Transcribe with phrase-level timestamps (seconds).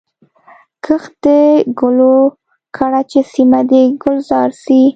[0.85, 1.25] کښت د
[1.79, 2.17] ګلو
[2.75, 4.81] کړه چي سیمه دي ګلزار سي